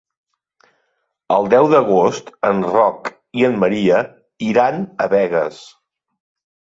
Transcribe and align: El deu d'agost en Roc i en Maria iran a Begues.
El 1.33 1.49
deu 1.53 1.67
d'agost 1.73 2.31
en 2.49 2.63
Roc 2.69 3.11
i 3.41 3.45
en 3.49 3.59
Maria 3.65 3.99
iran 4.55 4.81
a 5.05 5.07
Begues. 5.13 5.61